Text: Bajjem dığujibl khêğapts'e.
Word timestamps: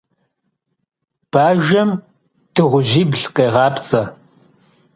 Bajjem 1.31 1.89
dığujibl 2.55 3.21
khêğapts'e. 3.35 4.01